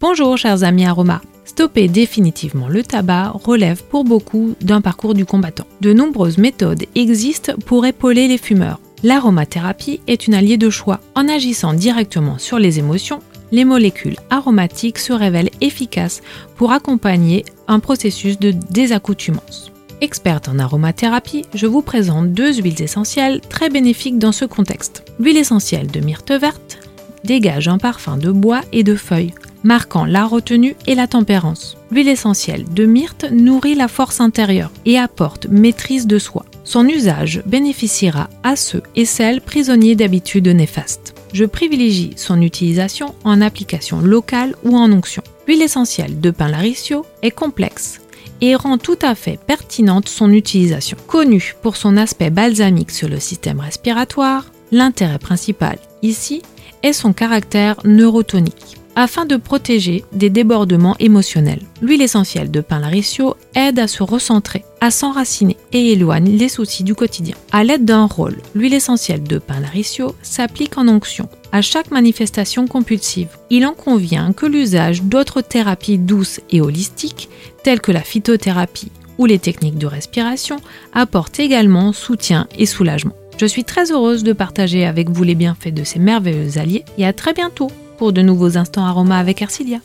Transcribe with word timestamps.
Bonjour 0.00 0.38
chers 0.38 0.62
amis 0.62 0.86
Aroma. 0.86 1.20
Stopper 1.44 1.88
définitivement 1.88 2.68
le 2.68 2.84
tabac 2.84 3.32
relève 3.34 3.82
pour 3.82 4.04
beaucoup 4.04 4.54
d'un 4.60 4.80
parcours 4.80 5.12
du 5.12 5.26
combattant. 5.26 5.66
De 5.80 5.92
nombreuses 5.92 6.38
méthodes 6.38 6.84
existent 6.94 7.54
pour 7.66 7.84
épauler 7.84 8.28
les 8.28 8.38
fumeurs. 8.38 8.78
L'aromathérapie 9.02 10.00
est 10.06 10.28
une 10.28 10.34
alliée 10.34 10.56
de 10.56 10.70
choix. 10.70 11.00
En 11.16 11.28
agissant 11.28 11.74
directement 11.74 12.38
sur 12.38 12.60
les 12.60 12.78
émotions, 12.78 13.18
les 13.50 13.64
molécules 13.64 14.14
aromatiques 14.30 15.00
se 15.00 15.12
révèlent 15.12 15.50
efficaces 15.60 16.22
pour 16.54 16.70
accompagner 16.70 17.44
un 17.66 17.80
processus 17.80 18.38
de 18.38 18.52
désaccoutumance. 18.70 19.72
Experte 20.00 20.48
en 20.48 20.60
aromathérapie, 20.60 21.44
je 21.54 21.66
vous 21.66 21.82
présente 21.82 22.32
deux 22.32 22.54
huiles 22.54 22.82
essentielles 22.82 23.40
très 23.40 23.68
bénéfiques 23.68 24.20
dans 24.20 24.30
ce 24.30 24.44
contexte. 24.44 25.02
L'huile 25.18 25.38
essentielle 25.38 25.88
de 25.88 25.98
myrte 25.98 26.30
verte 26.30 26.87
dégage 27.24 27.68
un 27.68 27.78
parfum 27.78 28.16
de 28.16 28.30
bois 28.30 28.62
et 28.72 28.82
de 28.82 28.94
feuilles 28.94 29.34
marquant 29.64 30.04
la 30.04 30.24
retenue 30.24 30.76
et 30.86 30.94
la 30.94 31.06
tempérance. 31.06 31.76
L'huile 31.90 32.08
essentielle 32.08 32.64
de 32.72 32.84
myrte 32.84 33.26
nourrit 33.30 33.74
la 33.74 33.88
force 33.88 34.20
intérieure 34.20 34.70
et 34.84 34.98
apporte 34.98 35.46
maîtrise 35.48 36.06
de 36.06 36.18
soi. 36.18 36.44
Son 36.64 36.86
usage 36.86 37.42
bénéficiera 37.46 38.28
à 38.42 38.56
ceux 38.56 38.82
et 38.94 39.04
celles 39.04 39.40
prisonniers 39.40 39.96
d'habitudes 39.96 40.48
néfastes. 40.48 41.14
Je 41.32 41.44
privilégie 41.44 42.12
son 42.16 42.40
utilisation 42.40 43.14
en 43.24 43.40
application 43.40 44.00
locale 44.00 44.54
ou 44.64 44.76
en 44.76 44.90
onction. 44.92 45.22
L'huile 45.46 45.62
essentielle 45.62 46.20
de 46.20 46.30
pin 46.30 46.48
laricio 46.48 47.04
est 47.22 47.30
complexe 47.30 48.00
et 48.40 48.54
rend 48.54 48.78
tout 48.78 48.98
à 49.02 49.14
fait 49.14 49.38
pertinente 49.38 50.08
son 50.08 50.32
utilisation. 50.32 50.96
Connue 51.06 51.54
pour 51.62 51.76
son 51.76 51.96
aspect 51.96 52.30
balsamique 52.30 52.90
sur 52.90 53.08
le 53.08 53.18
système 53.18 53.60
respiratoire, 53.60 54.46
l'intérêt 54.70 55.18
principal 55.18 55.78
ici 56.02 56.42
est 56.82 56.92
son 56.92 57.12
caractère 57.12 57.76
neurotonique 57.84 58.78
afin 58.98 59.26
de 59.26 59.36
protéger 59.36 60.04
des 60.12 60.28
débordements 60.28 60.96
émotionnels. 60.98 61.62
L'huile 61.80 62.02
essentielle 62.02 62.50
de 62.50 62.60
pin 62.60 62.80
laricio 62.80 63.36
aide 63.54 63.78
à 63.78 63.86
se 63.86 64.02
recentrer, 64.02 64.64
à 64.80 64.90
s'enraciner 64.90 65.56
et 65.72 65.92
éloigne 65.92 66.36
les 66.36 66.48
soucis 66.48 66.82
du 66.82 66.96
quotidien. 66.96 67.36
À 67.52 67.62
l'aide 67.62 67.84
d'un 67.84 68.06
rôle, 68.06 68.38
l'huile 68.56 68.74
essentielle 68.74 69.22
de 69.22 69.38
pin 69.38 69.60
laricio 69.60 70.16
s'applique 70.22 70.78
en 70.78 70.88
onction 70.88 71.28
à 71.52 71.62
chaque 71.62 71.92
manifestation 71.92 72.66
compulsive. 72.66 73.28
Il 73.50 73.66
en 73.66 73.72
convient 73.72 74.32
que 74.32 74.46
l'usage 74.46 75.02
d'autres 75.02 75.42
thérapies 75.42 75.98
douces 75.98 76.40
et 76.50 76.60
holistiques, 76.60 77.28
telles 77.62 77.80
que 77.80 77.92
la 77.92 78.02
phytothérapie 78.02 78.90
ou 79.16 79.26
les 79.26 79.38
techniques 79.38 79.78
de 79.78 79.86
respiration, 79.86 80.56
apporte 80.92 81.38
également 81.38 81.92
soutien 81.92 82.48
et 82.58 82.66
soulagement. 82.66 83.14
Je 83.38 83.46
suis 83.46 83.62
très 83.62 83.92
heureuse 83.92 84.24
de 84.24 84.32
partager 84.32 84.84
avec 84.84 85.10
vous 85.10 85.22
les 85.22 85.36
bienfaits 85.36 85.72
de 85.72 85.84
ces 85.84 86.00
merveilleux 86.00 86.58
alliés 86.58 86.84
et 86.98 87.06
à 87.06 87.12
très 87.12 87.32
bientôt 87.32 87.70
pour 87.96 88.12
de 88.12 88.20
nouveaux 88.20 88.58
instants 88.58 88.84
aromas 88.84 89.18
avec 89.18 89.42
Arcilia. 89.42 89.78